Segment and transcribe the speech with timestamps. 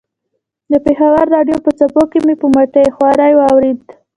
[0.71, 3.89] د پېښور راډیو په څپو کې مې په مټې خوارۍ واورېده.